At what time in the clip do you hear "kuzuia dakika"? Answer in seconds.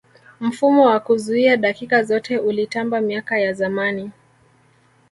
0.99-2.03